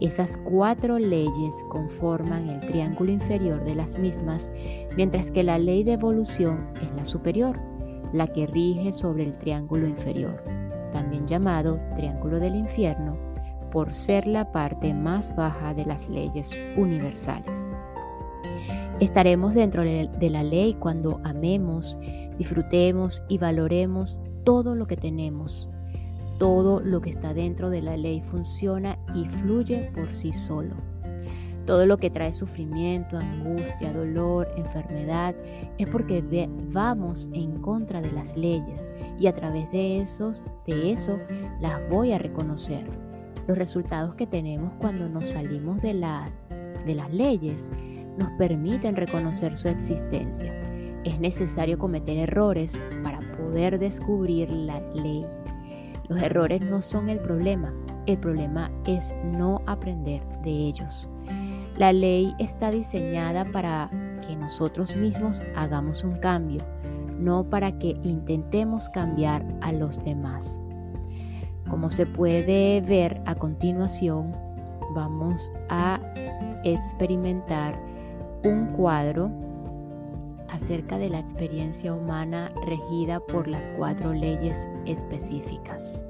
Esas 0.00 0.36
cuatro 0.36 0.98
leyes 0.98 1.64
conforman 1.70 2.48
el 2.48 2.60
triángulo 2.60 3.10
inferior 3.10 3.64
de 3.64 3.74
las 3.74 3.98
mismas, 3.98 4.50
mientras 4.96 5.32
que 5.32 5.42
la 5.42 5.58
ley 5.58 5.82
de 5.82 5.94
evolución 5.94 6.68
es 6.80 6.94
la 6.94 7.04
superior, 7.04 7.56
la 8.12 8.28
que 8.28 8.46
rige 8.46 8.92
sobre 8.92 9.24
el 9.24 9.36
triángulo 9.38 9.88
inferior, 9.88 10.42
también 10.92 11.26
llamado 11.26 11.80
triángulo 11.96 12.38
del 12.38 12.54
infierno, 12.54 13.16
por 13.72 13.92
ser 13.92 14.26
la 14.26 14.52
parte 14.52 14.94
más 14.94 15.34
baja 15.34 15.74
de 15.74 15.84
las 15.84 16.08
leyes 16.08 16.50
universales. 16.76 17.66
Estaremos 19.00 19.54
dentro 19.54 19.82
de 19.82 20.30
la 20.30 20.44
ley 20.44 20.74
cuando 20.74 21.20
amemos, 21.24 21.98
disfrutemos 22.38 23.22
y 23.28 23.38
valoremos 23.38 24.20
todo 24.44 24.74
lo 24.76 24.86
que 24.86 24.96
tenemos, 24.96 25.68
todo 26.38 26.80
lo 26.80 27.00
que 27.00 27.10
está 27.10 27.34
dentro 27.34 27.68
de 27.68 27.82
la 27.82 27.96
ley 27.96 28.22
funciona 28.30 28.98
y 29.14 29.24
fluye 29.26 29.90
por 29.94 30.12
sí 30.14 30.32
solo. 30.32 30.76
Todo 31.66 31.84
lo 31.84 31.98
que 31.98 32.08
trae 32.08 32.32
sufrimiento, 32.32 33.18
angustia, 33.18 33.92
dolor, 33.92 34.48
enfermedad, 34.56 35.34
es 35.76 35.86
porque 35.88 36.24
vamos 36.70 37.28
en 37.34 37.60
contra 37.60 38.00
de 38.00 38.10
las 38.12 38.36
leyes 38.36 38.88
y 39.18 39.26
a 39.26 39.34
través 39.34 39.70
de, 39.70 40.00
esos, 40.00 40.42
de 40.66 40.92
eso 40.92 41.18
las 41.60 41.86
voy 41.90 42.12
a 42.12 42.18
reconocer. 42.18 42.86
Los 43.46 43.58
resultados 43.58 44.14
que 44.14 44.26
tenemos 44.26 44.72
cuando 44.78 45.08
nos 45.08 45.28
salimos 45.28 45.82
de, 45.82 45.92
la, 45.92 46.30
de 46.86 46.94
las 46.94 47.12
leyes 47.12 47.70
nos 48.18 48.30
permiten 48.38 48.96
reconocer 48.96 49.56
su 49.56 49.68
existencia. 49.68 50.54
Es 51.04 51.20
necesario 51.20 51.78
cometer 51.78 52.16
errores 52.16 52.78
para 53.02 53.20
poder 53.36 53.78
descubrir 53.78 54.50
la 54.50 54.80
ley 54.94 55.26
los 56.08 56.22
errores 56.22 56.62
no 56.62 56.80
son 56.80 57.08
el 57.08 57.18
problema, 57.18 57.72
el 58.06 58.18
problema 58.18 58.70
es 58.86 59.14
no 59.24 59.62
aprender 59.66 60.22
de 60.42 60.50
ellos. 60.50 61.08
La 61.76 61.92
ley 61.92 62.34
está 62.38 62.70
diseñada 62.70 63.44
para 63.44 63.90
que 64.26 64.34
nosotros 64.34 64.96
mismos 64.96 65.42
hagamos 65.54 66.02
un 66.04 66.18
cambio, 66.18 66.62
no 67.18 67.44
para 67.44 67.78
que 67.78 67.96
intentemos 68.02 68.88
cambiar 68.88 69.44
a 69.60 69.72
los 69.72 70.02
demás. 70.04 70.60
Como 71.68 71.90
se 71.90 72.06
puede 72.06 72.80
ver 72.80 73.20
a 73.26 73.34
continuación, 73.34 74.32
vamos 74.94 75.52
a 75.68 76.00
experimentar 76.64 77.78
un 78.44 78.66
cuadro 78.68 79.30
acerca 80.50 80.98
de 80.98 81.08
la 81.08 81.18
experiencia 81.18 81.92
humana 81.92 82.52
regida 82.66 83.20
por 83.20 83.48
las 83.48 83.68
cuatro 83.76 84.12
leyes 84.12 84.68
específicas. 84.86 86.04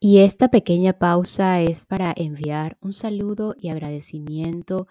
Y 0.00 0.18
esta 0.18 0.48
pequeña 0.48 0.92
pausa 0.92 1.60
es 1.60 1.84
para 1.84 2.14
enviar 2.16 2.78
un 2.80 2.92
saludo 2.92 3.54
y 3.58 3.68
agradecimiento 3.68 4.86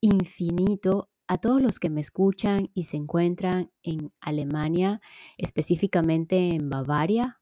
infinito 0.00 1.08
a 1.28 1.38
todos 1.38 1.62
los 1.62 1.78
que 1.78 1.90
me 1.90 2.00
escuchan 2.00 2.70
y 2.74 2.84
se 2.84 2.96
encuentran 2.96 3.70
en 3.82 4.12
Alemania, 4.20 5.00
específicamente 5.36 6.50
en 6.50 6.70
Bavaria, 6.70 7.40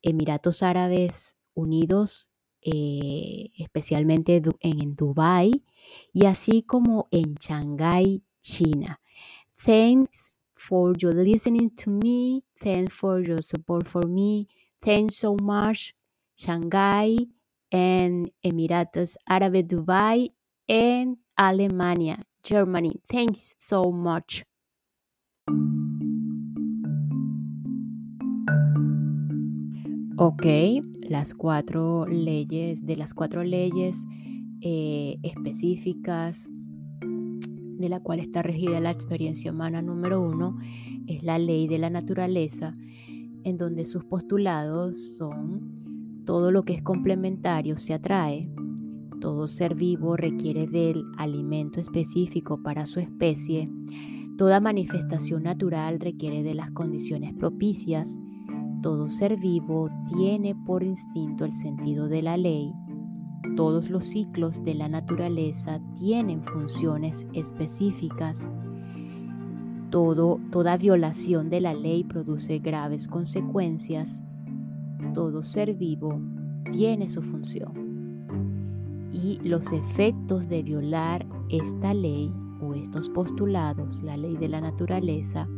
Emiratos 0.00 0.62
Árabes 0.62 1.36
Unidos, 1.52 2.30
eh, 2.66 3.50
especialmente 3.58 4.42
en 4.60 4.96
Dubái 4.96 5.62
y 6.12 6.26
así 6.26 6.62
como 6.62 7.06
en 7.12 7.36
Shanghai, 7.36 8.22
China. 8.40 9.00
Thanks 9.64 10.32
for 10.54 10.94
your 10.98 11.14
listening 11.14 11.70
to 11.76 11.90
me. 11.90 12.42
Thanks 12.60 12.92
for 12.92 13.20
your 13.20 13.42
support 13.42 13.86
for 13.86 14.06
me. 14.06 14.48
Thanks 14.82 15.16
so 15.16 15.36
much, 15.40 15.94
Shanghai 16.36 17.16
and 17.70 18.32
Emiratos 18.42 19.16
Árabe 19.28 19.62
Dubai 19.62 20.32
and 20.68 21.18
Alemania, 21.38 22.22
Germany. 22.42 23.00
Thanks 23.08 23.54
so 23.58 23.92
much. 23.92 24.44
Ok, 30.18 30.46
las 31.10 31.34
cuatro 31.34 32.06
leyes, 32.06 32.86
de 32.86 32.96
las 32.96 33.12
cuatro 33.12 33.44
leyes 33.44 34.06
eh, 34.62 35.18
específicas 35.22 36.48
de 37.02 37.88
la 37.90 38.00
cual 38.00 38.20
está 38.20 38.42
regida 38.42 38.80
la 38.80 38.92
experiencia 38.92 39.52
humana 39.52 39.82
número 39.82 40.22
uno, 40.22 40.58
es 41.06 41.22
la 41.22 41.38
ley 41.38 41.68
de 41.68 41.76
la 41.76 41.90
naturaleza, 41.90 42.74
en 43.44 43.58
donde 43.58 43.84
sus 43.84 44.06
postulados 44.06 45.16
son 45.18 46.22
todo 46.24 46.50
lo 46.50 46.64
que 46.64 46.72
es 46.72 46.82
complementario 46.82 47.76
se 47.76 47.92
atrae, 47.92 48.50
todo 49.20 49.48
ser 49.48 49.74
vivo 49.74 50.16
requiere 50.16 50.66
del 50.66 51.04
alimento 51.18 51.78
específico 51.78 52.62
para 52.62 52.86
su 52.86 53.00
especie, 53.00 53.68
toda 54.38 54.60
manifestación 54.60 55.42
natural 55.42 56.00
requiere 56.00 56.42
de 56.42 56.54
las 56.54 56.70
condiciones 56.70 57.34
propicias, 57.34 58.18
todo 58.86 59.08
ser 59.08 59.36
vivo 59.36 59.90
tiene 60.06 60.54
por 60.54 60.84
instinto 60.84 61.44
el 61.44 61.52
sentido 61.52 62.06
de 62.06 62.22
la 62.22 62.36
ley. 62.36 62.72
Todos 63.56 63.90
los 63.90 64.04
ciclos 64.04 64.62
de 64.62 64.74
la 64.74 64.88
naturaleza 64.88 65.80
tienen 65.98 66.44
funciones 66.44 67.26
específicas. 67.32 68.48
Todo, 69.90 70.38
toda 70.52 70.76
violación 70.76 71.50
de 71.50 71.62
la 71.62 71.74
ley 71.74 72.04
produce 72.04 72.60
graves 72.60 73.08
consecuencias. 73.08 74.22
Todo 75.14 75.42
ser 75.42 75.74
vivo 75.74 76.20
tiene 76.70 77.08
su 77.08 77.22
función. 77.22 79.08
Y 79.12 79.40
los 79.42 79.72
efectos 79.72 80.48
de 80.48 80.62
violar 80.62 81.26
esta 81.48 81.92
ley 81.92 82.32
o 82.60 82.72
estos 82.74 83.08
postulados, 83.08 84.04
la 84.04 84.16
ley 84.16 84.36
de 84.36 84.48
la 84.48 84.60
naturaleza, 84.60 85.48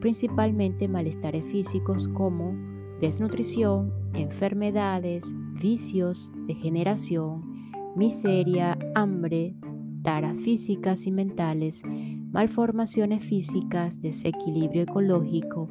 principalmente 0.00 0.88
malestares 0.88 1.44
físicos 1.44 2.08
como 2.08 2.54
desnutrición, 3.00 3.92
enfermedades, 4.14 5.34
vicios, 5.60 6.32
degeneración, 6.46 7.72
miseria, 7.96 8.78
hambre, 8.94 9.54
taras 10.02 10.36
físicas 10.36 11.06
y 11.06 11.12
mentales, 11.12 11.82
malformaciones 12.30 13.24
físicas, 13.24 14.00
desequilibrio 14.00 14.82
ecológico, 14.82 15.68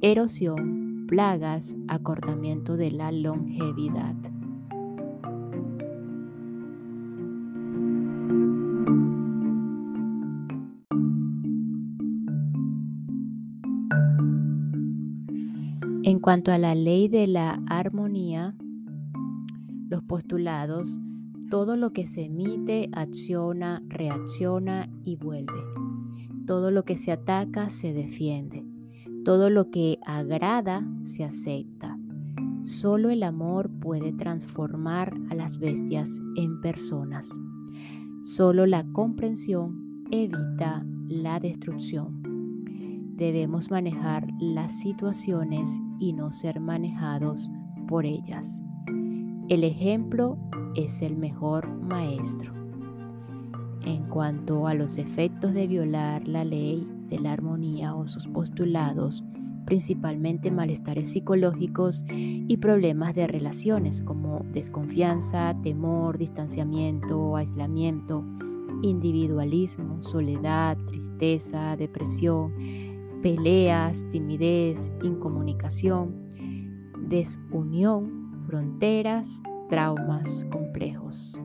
erosión, 0.00 1.06
plagas, 1.06 1.74
acortamiento 1.88 2.76
de 2.76 2.90
la 2.90 3.12
longevidad. 3.12 4.14
Cuanto 16.26 16.50
a 16.50 16.58
la 16.58 16.74
ley 16.74 17.06
de 17.06 17.28
la 17.28 17.62
armonía, 17.68 18.56
los 19.88 20.02
postulados, 20.02 20.98
todo 21.50 21.76
lo 21.76 21.92
que 21.92 22.04
se 22.04 22.24
emite, 22.24 22.88
acciona, 22.90 23.80
reacciona 23.86 24.90
y 25.04 25.14
vuelve. 25.14 25.62
Todo 26.44 26.72
lo 26.72 26.84
que 26.84 26.96
se 26.96 27.12
ataca 27.12 27.68
se 27.68 27.92
defiende. 27.92 28.66
Todo 29.24 29.50
lo 29.50 29.70
que 29.70 30.00
agrada 30.04 30.84
se 31.04 31.22
acepta. 31.22 31.96
Solo 32.64 33.10
el 33.10 33.22
amor 33.22 33.70
puede 33.78 34.12
transformar 34.12 35.14
a 35.30 35.34
las 35.36 35.58
bestias 35.58 36.20
en 36.34 36.60
personas. 36.60 37.30
Solo 38.22 38.66
la 38.66 38.82
comprensión 38.90 40.02
evita 40.10 40.84
la 41.08 41.38
destrucción. 41.38 43.14
Debemos 43.14 43.70
manejar 43.70 44.26
las 44.40 44.80
situaciones 44.80 45.80
y 45.98 46.12
no 46.12 46.32
ser 46.32 46.60
manejados 46.60 47.50
por 47.88 48.06
ellas. 48.06 48.62
El 49.48 49.64
ejemplo 49.64 50.36
es 50.74 51.02
el 51.02 51.16
mejor 51.16 51.68
maestro. 51.82 52.52
En 53.84 54.04
cuanto 54.08 54.66
a 54.66 54.74
los 54.74 54.98
efectos 54.98 55.54
de 55.54 55.66
violar 55.66 56.26
la 56.26 56.44
ley 56.44 56.86
de 57.08 57.20
la 57.20 57.32
armonía 57.32 57.94
o 57.94 58.08
sus 58.08 58.26
postulados, 58.26 59.22
principalmente 59.66 60.50
malestares 60.50 61.12
psicológicos 61.12 62.04
y 62.08 62.56
problemas 62.56 63.14
de 63.14 63.26
relaciones 63.26 64.00
como 64.00 64.40
desconfianza, 64.52 65.54
temor, 65.62 66.18
distanciamiento, 66.18 67.36
aislamiento, 67.36 68.24
individualismo, 68.82 70.02
soledad, 70.02 70.78
tristeza, 70.86 71.76
depresión, 71.76 72.52
peleas, 73.26 74.08
timidez, 74.10 74.92
incomunicación, 75.02 76.28
desunión, 77.08 78.44
fronteras, 78.46 79.42
traumas 79.68 80.46
complejos. 80.52 81.36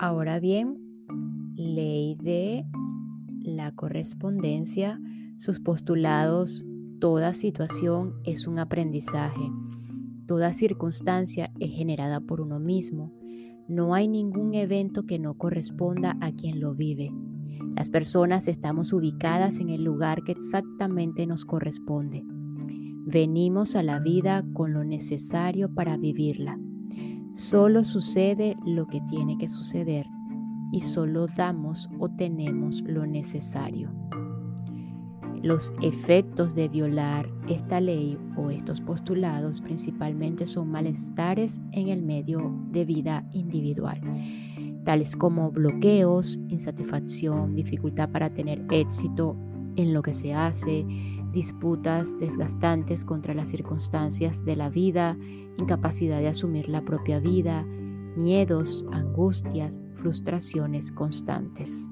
Ahora 0.00 0.40
bien, 0.40 0.76
ley 1.54 2.16
de 2.20 2.66
la 3.44 3.70
correspondencia, 3.70 5.00
sus 5.36 5.60
postulados, 5.60 6.64
toda 6.98 7.32
situación 7.32 8.14
es 8.24 8.48
un 8.48 8.58
aprendizaje 8.58 9.52
Toda 10.26 10.52
circunstancia 10.52 11.52
es 11.60 11.74
generada 11.74 12.20
por 12.20 12.40
uno 12.40 12.58
mismo. 12.58 13.12
No 13.68 13.94
hay 13.94 14.08
ningún 14.08 14.54
evento 14.54 15.04
que 15.04 15.18
no 15.18 15.34
corresponda 15.34 16.16
a 16.20 16.32
quien 16.32 16.60
lo 16.60 16.74
vive. 16.74 17.12
Las 17.76 17.88
personas 17.88 18.48
estamos 18.48 18.92
ubicadas 18.92 19.58
en 19.58 19.68
el 19.68 19.84
lugar 19.84 20.22
que 20.24 20.32
exactamente 20.32 21.26
nos 21.26 21.44
corresponde. 21.44 22.24
Venimos 23.06 23.76
a 23.76 23.82
la 23.82 23.98
vida 23.98 24.44
con 24.54 24.72
lo 24.72 24.82
necesario 24.82 25.74
para 25.74 25.98
vivirla. 25.98 26.58
Solo 27.32 27.84
sucede 27.84 28.56
lo 28.64 28.86
que 28.86 29.02
tiene 29.02 29.36
que 29.36 29.48
suceder 29.48 30.06
y 30.72 30.80
solo 30.80 31.26
damos 31.36 31.90
o 31.98 32.08
tenemos 32.08 32.80
lo 32.82 33.06
necesario. 33.06 34.03
Los 35.44 35.74
efectos 35.82 36.54
de 36.54 36.68
violar 36.70 37.28
esta 37.50 37.78
ley 37.78 38.18
o 38.34 38.48
estos 38.48 38.80
postulados 38.80 39.60
principalmente 39.60 40.46
son 40.46 40.70
malestares 40.70 41.60
en 41.72 41.88
el 41.88 42.00
medio 42.00 42.58
de 42.70 42.86
vida 42.86 43.28
individual, 43.34 44.00
tales 44.84 45.14
como 45.14 45.50
bloqueos, 45.50 46.40
insatisfacción, 46.48 47.54
dificultad 47.54 48.08
para 48.08 48.32
tener 48.32 48.64
éxito 48.70 49.36
en 49.76 49.92
lo 49.92 50.00
que 50.00 50.14
se 50.14 50.32
hace, 50.32 50.86
disputas 51.30 52.18
desgastantes 52.18 53.04
contra 53.04 53.34
las 53.34 53.50
circunstancias 53.50 54.46
de 54.46 54.56
la 54.56 54.70
vida, 54.70 55.14
incapacidad 55.58 56.20
de 56.20 56.28
asumir 56.28 56.70
la 56.70 56.80
propia 56.86 57.20
vida, 57.20 57.66
miedos, 58.16 58.86
angustias, 58.92 59.82
frustraciones 59.96 60.90
constantes. 60.90 61.86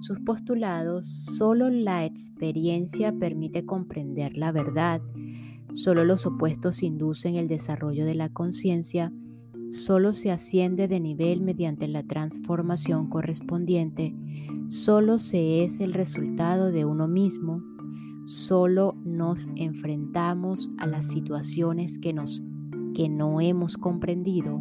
Sus 0.00 0.20
postulados, 0.20 1.06
solo 1.06 1.70
la 1.70 2.04
experiencia 2.04 3.12
permite 3.12 3.64
comprender 3.64 4.36
la 4.36 4.52
verdad, 4.52 5.00
solo 5.72 6.04
los 6.04 6.26
opuestos 6.26 6.82
inducen 6.82 7.36
el 7.36 7.48
desarrollo 7.48 8.04
de 8.04 8.14
la 8.14 8.28
conciencia, 8.28 9.12
solo 9.70 10.12
se 10.12 10.30
asciende 10.30 10.88
de 10.88 11.00
nivel 11.00 11.40
mediante 11.40 11.88
la 11.88 12.02
transformación 12.02 13.08
correspondiente, 13.08 14.14
solo 14.68 15.18
se 15.18 15.64
es 15.64 15.80
el 15.80 15.92
resultado 15.92 16.70
de 16.70 16.84
uno 16.84 17.08
mismo, 17.08 17.62
solo 18.26 18.96
nos 19.04 19.48
enfrentamos 19.56 20.70
a 20.78 20.86
las 20.86 21.08
situaciones 21.08 21.98
que, 21.98 22.12
nos, 22.12 22.42
que 22.94 23.08
no 23.08 23.40
hemos 23.40 23.76
comprendido 23.76 24.60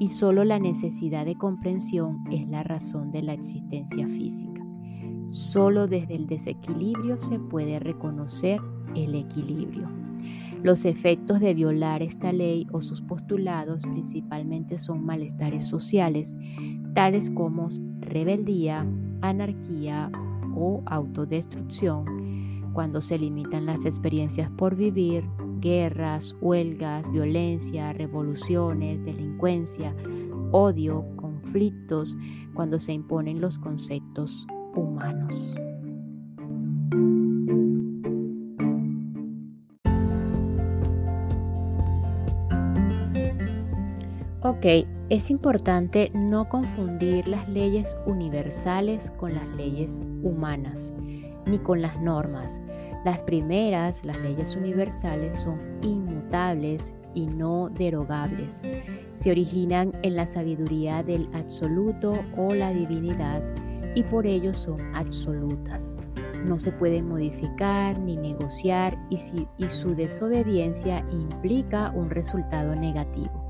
y 0.00 0.08
solo 0.08 0.44
la 0.44 0.58
necesidad 0.58 1.26
de 1.26 1.36
comprensión 1.36 2.24
es 2.30 2.48
la 2.48 2.62
razón 2.62 3.12
de 3.12 3.22
la 3.22 3.34
existencia 3.34 4.08
física. 4.08 4.64
Solo 5.28 5.86
desde 5.86 6.14
el 6.14 6.26
desequilibrio 6.26 7.20
se 7.20 7.38
puede 7.38 7.78
reconocer 7.78 8.62
el 8.96 9.14
equilibrio. 9.14 9.90
Los 10.62 10.86
efectos 10.86 11.38
de 11.40 11.52
violar 11.52 12.02
esta 12.02 12.32
ley 12.32 12.66
o 12.72 12.80
sus 12.80 13.02
postulados 13.02 13.82
principalmente 13.82 14.78
son 14.78 15.04
malestares 15.04 15.68
sociales, 15.68 16.34
tales 16.94 17.30
como 17.30 17.68
rebeldía, 18.00 18.86
anarquía 19.20 20.10
o 20.56 20.82
autodestrucción, 20.86 22.70
cuando 22.72 23.02
se 23.02 23.18
limitan 23.18 23.66
las 23.66 23.84
experiencias 23.84 24.50
por 24.52 24.76
vivir, 24.76 25.24
guerras, 25.60 26.34
huelgas, 26.40 27.10
violencia, 27.12 27.92
revoluciones, 27.92 29.04
delincuencia, 29.04 29.94
odio, 30.50 31.04
conflictos, 31.16 32.16
cuando 32.54 32.80
se 32.80 32.92
imponen 32.92 33.40
los 33.40 33.58
conceptos 33.58 34.46
humanos. 34.74 35.54
Ok, 44.42 44.66
es 45.10 45.30
importante 45.30 46.10
no 46.14 46.48
confundir 46.48 47.28
las 47.28 47.48
leyes 47.48 47.96
universales 48.06 49.10
con 49.12 49.34
las 49.34 49.46
leyes 49.48 50.00
humanas, 50.22 50.94
ni 51.46 51.58
con 51.58 51.82
las 51.82 52.00
normas. 52.00 52.60
Las 53.04 53.22
primeras, 53.22 54.04
las 54.04 54.18
leyes 54.20 54.56
universales, 54.56 55.36
son 55.36 55.58
inmutables 55.82 56.94
y 57.14 57.26
no 57.26 57.70
derogables. 57.70 58.60
Se 59.14 59.30
originan 59.30 59.92
en 60.02 60.16
la 60.16 60.26
sabiduría 60.26 61.02
del 61.02 61.28
absoluto 61.32 62.12
o 62.36 62.54
la 62.54 62.72
divinidad 62.72 63.42
y 63.94 64.02
por 64.02 64.26
ello 64.26 64.52
son 64.52 64.80
absolutas. 64.94 65.94
No 66.44 66.58
se 66.58 66.72
pueden 66.72 67.08
modificar 67.08 67.98
ni 67.98 68.16
negociar 68.16 68.96
y, 69.10 69.18
y 69.58 69.68
su 69.68 69.94
desobediencia 69.94 71.04
implica 71.10 71.92
un 71.94 72.10
resultado 72.10 72.74
negativo 72.74 73.46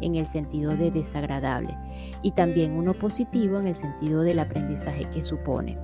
en 0.00 0.14
el 0.14 0.26
sentido 0.26 0.76
de 0.76 0.90
desagradable 0.90 1.76
y 2.22 2.32
también 2.32 2.72
uno 2.72 2.94
positivo 2.94 3.58
en 3.58 3.68
el 3.68 3.74
sentido 3.74 4.22
del 4.22 4.38
aprendizaje 4.38 5.08
que 5.10 5.24
supone. 5.24 5.76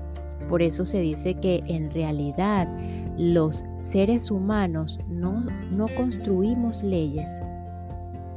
Por 0.49 0.63
eso 0.63 0.85
se 0.85 1.01
dice 1.01 1.35
que 1.35 1.61
en 1.67 1.91
realidad 1.91 2.69
los 3.17 3.65
seres 3.79 4.31
humanos 4.31 4.99
no, 5.09 5.41
no 5.71 5.87
construimos 5.97 6.83
leyes, 6.83 7.31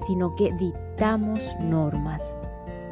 sino 0.06 0.36
que 0.36 0.52
dictamos 0.60 1.40
normas, 1.63 2.36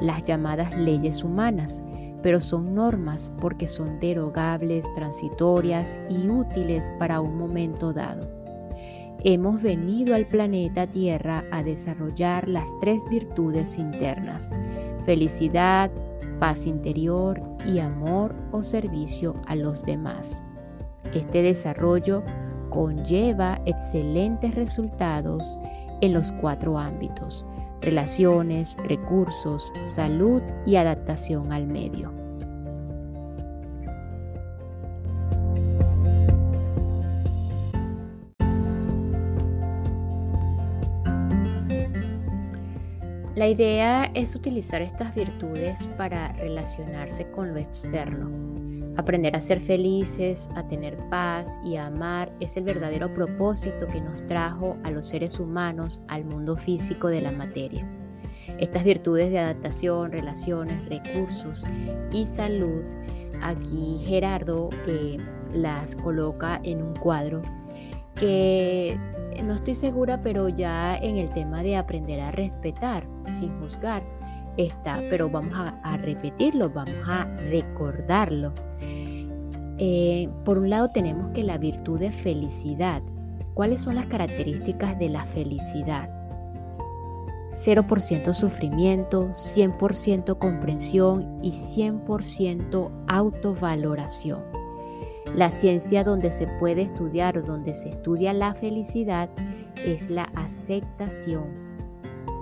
las 0.02 0.24
llamadas 0.24 0.76
leyes 0.76 1.24
humanas, 1.24 1.84
pero 2.24 2.40
son 2.40 2.74
normas 2.74 3.32
porque 3.40 3.68
son 3.68 4.00
derogables, 4.00 4.92
transitorias 4.94 6.00
y 6.10 6.28
útiles 6.28 6.92
para 6.98 7.22
un 7.22 7.38
momento 7.38 7.94
dado. 7.94 8.28
Hemos 9.24 9.62
venido 9.62 10.14
al 10.14 10.26
planeta 10.28 10.88
Tierra 10.88 11.44
a 11.52 11.64
desarrollar 11.64 12.48
las 12.48 12.70
tres 12.80 13.04
virtudes 13.10 13.78
internas, 13.78 14.52
felicidad, 15.06 15.92
paz 16.40 16.68
interior 16.68 17.42
y 17.66 17.80
amor 17.80 18.36
o 18.52 18.62
servicio 18.62 19.36
a 19.48 19.56
los 19.56 19.84
demás. 19.84 20.45
Este 21.16 21.42
desarrollo 21.42 22.24
conlleva 22.70 23.62
excelentes 23.66 24.54
resultados 24.54 25.58
en 26.02 26.14
los 26.14 26.34
cuatro 26.34 26.78
ámbitos, 26.78 27.46
relaciones, 27.82 28.76
recursos, 28.84 29.72
salud 29.86 30.42
y 30.66 30.76
adaptación 30.76 31.54
al 31.54 31.68
medio. 31.68 32.12
La 43.36 43.48
idea 43.48 44.12
es 44.14 44.36
utilizar 44.36 44.82
estas 44.82 45.16
virtudes 45.16 45.88
para 45.98 46.34
relacionarse 46.34 47.30
con 47.32 47.54
lo 47.54 47.60
externo. 47.60 48.65
Aprender 48.98 49.36
a 49.36 49.42
ser 49.42 49.60
felices, 49.60 50.50
a 50.56 50.66
tener 50.68 50.98
paz 51.10 51.60
y 51.66 51.76
a 51.76 51.88
amar 51.88 52.32
es 52.40 52.56
el 52.56 52.64
verdadero 52.64 53.14
propósito 53.14 53.88
que 53.88 54.00
nos 54.00 54.26
trajo 54.26 54.78
a 54.84 54.92
los 54.92 55.08
seres 55.08 55.40
humanos 55.40 56.02
al 56.08 56.24
mundo 56.24 56.56
físico 56.56 57.10
de 57.10 57.22
la 57.22 57.32
materia. 57.32 57.86
Estas 58.58 58.84
virtudes 58.84 59.32
de 59.32 59.40
adaptación, 59.40 60.12
relaciones, 60.12 60.88
recursos 60.88 61.66
y 62.12 62.26
salud, 62.26 62.84
aquí 63.42 64.02
Gerardo 64.06 64.70
eh, 64.88 65.18
las 65.54 65.96
coloca 65.98 66.62
en 66.64 66.82
un 66.82 66.96
cuadro 66.96 67.42
que 68.16 68.98
no 69.44 69.56
estoy 69.56 69.76
segura, 69.76 70.22
pero 70.22 70.48
ya 70.48 70.96
en 70.98 71.18
el 71.18 71.30
tema 71.32 71.64
de 71.64 71.76
aprender 71.76 72.22
a 72.22 72.32
respetar 72.32 73.06
sin 73.32 73.60
juzgar 73.60 74.04
está, 74.58 75.02
pero 75.10 75.30
vamos 75.30 75.54
a, 75.56 75.98
repetirlo, 75.98 76.70
vamos 76.70 76.96
a 77.06 77.26
recordarlo. 77.50 78.54
Eh, 79.78 80.30
por 80.46 80.58
un 80.58 80.70
lado 80.70 80.90
tenemos 80.90 81.32
que 81.34 81.44
la 81.44 81.58
virtud 81.58 82.00
de 82.00 82.12
felicidad. 82.12 83.02
¿Cuáles 83.54 83.82
son 83.82 83.96
las 83.96 84.08
características 84.08 84.98
de 85.00 85.10
la 85.10 85.24
felicidad? 85.24 86.10
0% 87.66 88.34
sufrimiento, 88.34 89.30
100% 89.34 90.38
comprensión 90.38 91.40
y 91.42 91.52
100% 91.52 92.92
autovaloración. 93.08 94.44
La 95.36 95.52
ciencia 95.52 96.04
donde 96.04 96.32
se 96.32 96.48
puede 96.60 96.84
estudiar 96.84 97.38
o 97.38 97.42
donde 97.42 97.74
se 97.74 97.90
estudia 97.90 98.34
la 98.34 98.54
felicidad 98.54 99.30
es 99.86 100.10
la 100.10 100.24
aceptación. 100.36 101.66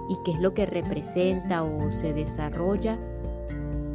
¿Y 0.10 0.18
qué 0.26 0.32
es 0.34 0.40
lo 0.40 0.54
que 0.54 0.66
representa 0.66 1.64
o 1.64 1.90
se 1.90 2.14
desarrolla 2.14 3.00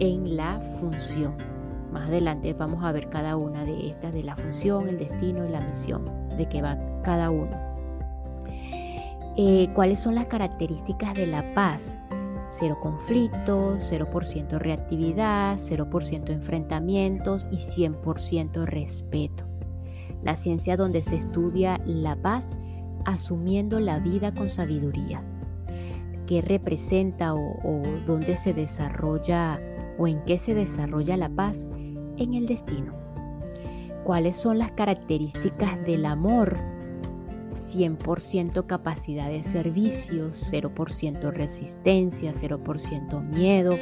en 0.01 0.37
la 0.37 0.61
función? 0.81 1.48
Más 1.90 2.09
adelante 2.09 2.53
vamos 2.53 2.85
a 2.85 2.92
ver 2.92 3.09
cada 3.09 3.37
una 3.37 3.64
de 3.64 3.88
estas, 3.88 4.12
de 4.12 4.22
la 4.22 4.37
función, 4.37 4.88
el 4.88 4.98
destino 4.98 5.46
y 5.46 5.51
la 5.51 5.61
misión, 5.61 6.05
de 6.37 6.48
qué 6.48 6.62
va 6.62 6.79
cada 7.03 7.31
uno. 7.31 7.57
Eh, 9.37 9.68
¿Cuáles 9.74 10.01
son 10.01 10.14
las 10.16 10.27
características 10.27 11.14
de 11.14 11.27
la 11.27 11.55
paz? 11.55 11.96
Cero 12.51 12.79
conflictos, 12.81 13.92
0% 13.92 14.59
reactividad, 14.59 15.59
0% 15.59 16.31
enfrentamientos 16.31 17.46
y 17.51 17.57
100% 17.57 18.64
respeto. 18.64 19.44
La 20.22 20.35
ciencia 20.35 20.77
donde 20.77 21.05
se 21.05 21.16
estudia 21.16 21.81
la 21.85 22.16
paz 22.16 22.57
asumiendo 23.05 23.81
la 23.81 24.01
vida 24.01 24.35
con 24.35 24.51
sabiduría. 24.51 25.22
¿Qué 26.27 26.42
representa 26.42 27.35
o, 27.35 27.38
o 27.62 27.83
dónde 28.07 28.37
se 28.37 28.53
desarrolla 28.53 29.61
o 29.98 30.09
en 30.09 30.24
qué 30.24 30.38
se 30.38 30.55
desarrolla 30.55 31.16
la 31.16 31.29
paz? 31.29 31.66
En 32.19 32.35
el 32.35 32.47
destino. 32.47 32.95
¿Cuáles 34.05 34.37
son 34.37 34.59
las 34.59 34.73
características 34.73 35.85
del 35.85 36.05
amor? 36.05 36.57
100% 37.53 38.67
capacidad 38.67 39.29
de 39.29 39.45
servicio, 39.45 40.31
0% 40.31 41.33
resistencia, 41.33 42.33
0% 42.33 43.23
miedo, 43.23 43.73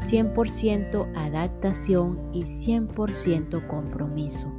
100% 0.00 1.12
adaptación 1.16 2.30
y 2.32 2.42
100% 2.42 3.66
compromiso. 3.66 4.52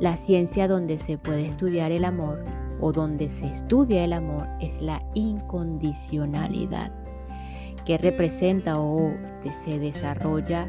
La 0.00 0.16
ciencia 0.16 0.68
donde 0.68 0.98
se 0.98 1.18
puede 1.18 1.46
estudiar 1.46 1.92
el 1.92 2.04
amor 2.04 2.42
o 2.80 2.92
donde 2.92 3.28
se 3.28 3.46
estudia 3.46 4.04
el 4.04 4.12
amor 4.12 4.48
es 4.60 4.80
la 4.80 5.02
incondicionalidad, 5.14 6.92
que 7.84 7.98
representa 7.98 8.80
o 8.80 9.12
se 9.50 9.78
desarrolla 9.78 10.66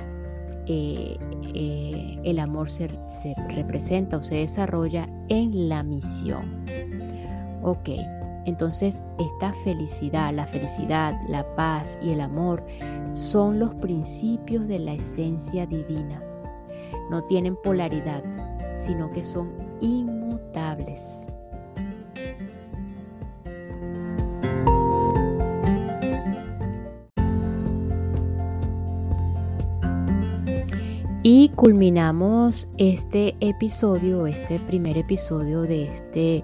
eh, 0.68 1.18
eh, 1.54 2.20
el 2.24 2.40
amor 2.40 2.70
se, 2.70 2.90
se, 3.08 3.36
representa 3.50 4.18
o 4.18 4.22
se 4.22 4.36
desarrolla 4.36 5.08
en 5.30 5.70
la 5.70 5.84
misión. 5.84 6.64
Ok, 7.64 7.90
entonces 8.46 9.04
esta 9.20 9.54
felicidad, 9.64 10.34
la 10.34 10.48
felicidad, 10.48 11.14
la 11.28 11.46
paz 11.56 11.98
y 12.02 12.12
el 12.12 12.22
amor 12.22 12.64
son 13.14 13.60
los 13.60 13.74
principios 13.76 14.68
de 14.68 14.80
la 14.80 14.94
esencia 14.94 15.66
divina. 15.66 16.22
No 17.10 17.24
tienen 17.26 17.56
polaridad, 17.58 18.24
sino 18.76 19.12
que 19.12 19.24
son 19.24 19.52
inmutables. 19.80 21.28
Y 31.24 31.50
culminamos 31.50 32.68
este 32.80 33.36
episodio, 33.42 34.26
este 34.26 34.58
primer 34.58 34.98
episodio 34.98 35.62
de 35.62 35.84
este 35.84 36.44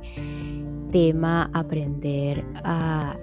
tema 0.91 1.49
aprender 1.51 2.45
a 2.63 3.17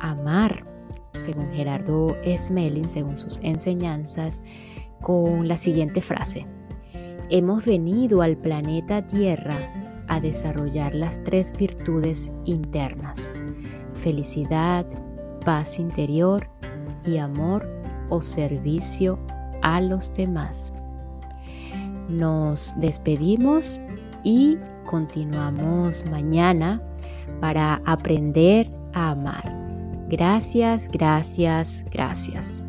amar, 0.00 0.66
según 1.12 1.48
Gerardo 1.52 2.16
Smelling, 2.36 2.88
según 2.88 3.16
sus 3.16 3.38
enseñanzas, 3.44 4.42
con 5.00 5.46
la 5.46 5.58
siguiente 5.58 6.00
frase. 6.00 6.48
Hemos 7.28 7.66
venido 7.66 8.20
al 8.20 8.36
planeta 8.36 9.06
Tierra 9.06 9.54
a 10.08 10.18
desarrollar 10.18 10.92
las 10.92 11.22
tres 11.22 11.52
virtudes 11.56 12.32
internas, 12.46 13.30
felicidad, 13.94 14.86
paz 15.44 15.78
interior 15.78 16.48
y 17.06 17.18
amor 17.18 17.70
o 18.08 18.20
servicio 18.20 19.20
a 19.62 19.80
los 19.80 20.12
demás. 20.14 20.72
Nos 22.10 22.74
despedimos 22.78 23.80
y 24.24 24.58
continuamos 24.86 26.04
mañana 26.06 26.82
para 27.40 27.80
aprender 27.86 28.70
a 28.92 29.10
amar. 29.10 29.44
Gracias, 30.08 30.88
gracias, 30.88 31.84
gracias. 31.92 32.64